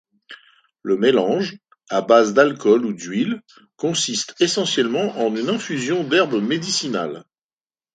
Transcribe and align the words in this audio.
Le 0.81 0.97
mélange, 0.97 1.59
à 1.91 2.01
base 2.01 2.33
d'alcool 2.33 2.87
ou 2.87 2.91
d'huile, 2.93 3.39
consiste 3.75 4.33
essentiellement 4.41 5.15
en 5.19 5.35
une 5.35 5.49
infusion 5.49 6.03
d'herbes 6.03 6.41
médicinales. 6.41 7.23